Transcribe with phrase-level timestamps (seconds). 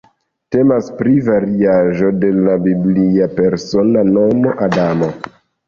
[0.53, 5.15] Temas pri variaĵo de la biblia persona nomo Adamo.